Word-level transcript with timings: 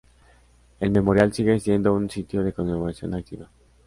El 0.79 0.89
memorial 0.89 1.31
sigue 1.31 1.59
siendo 1.59 1.93
un 1.93 2.09
sitio 2.09 2.41
de 2.43 2.53
conmemoración 2.53 3.13
activa. 3.13 3.51